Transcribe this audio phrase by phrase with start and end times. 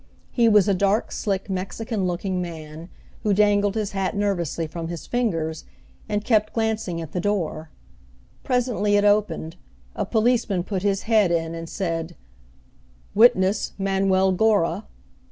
[0.31, 2.89] He was a dark, slick, Mexican looking man,
[3.21, 5.63] who dangled his hat nervously from his fingers,
[6.09, 7.69] and kept glancing at the door.
[8.43, 9.57] Presently it opened,
[9.93, 12.15] a policeman put his head in And said,
[13.13, 14.85] "Witness Manuel Gora."